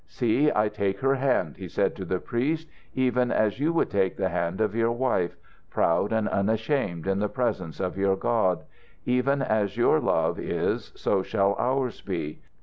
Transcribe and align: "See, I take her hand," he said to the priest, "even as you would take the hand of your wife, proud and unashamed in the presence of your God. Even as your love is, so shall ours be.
"See, 0.07 0.51
I 0.55 0.67
take 0.67 0.99
her 1.01 1.13
hand," 1.13 1.57
he 1.57 1.67
said 1.67 1.95
to 1.97 2.05
the 2.05 2.19
priest, 2.19 2.67
"even 2.95 3.29
as 3.31 3.59
you 3.59 3.71
would 3.73 3.91
take 3.91 4.17
the 4.17 4.29
hand 4.29 4.59
of 4.59 4.73
your 4.73 4.91
wife, 4.91 5.35
proud 5.69 6.11
and 6.11 6.27
unashamed 6.27 7.05
in 7.05 7.19
the 7.19 7.29
presence 7.29 7.79
of 7.79 7.97
your 7.99 8.15
God. 8.15 8.63
Even 9.05 9.43
as 9.43 9.77
your 9.77 9.99
love 9.99 10.39
is, 10.39 10.91
so 10.95 11.21
shall 11.21 11.55
ours 11.59 12.01
be. 12.01 12.41